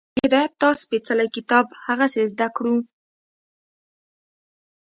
[0.09, 2.75] د هدایت دا سپېڅلی کتاب هغسې زده کړو